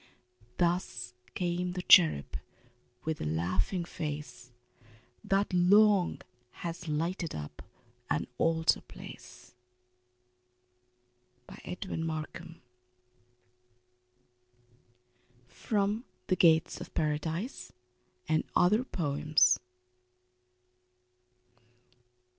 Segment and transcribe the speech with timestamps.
[0.57, 2.39] Thus came the cherub
[3.05, 4.51] with the laughing face
[5.23, 6.21] That long
[6.65, 7.61] has lighted up
[8.09, 9.53] an altar place.
[11.63, 12.63] Edwin Markham.
[15.47, 17.71] From "The Gates of Paradise,
[18.27, 19.59] and Other Poems."